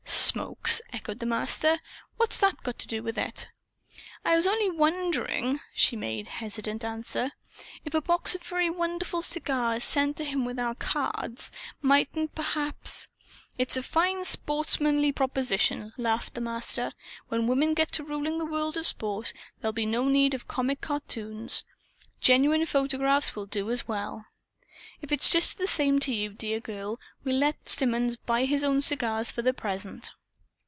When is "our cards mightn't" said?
10.57-12.33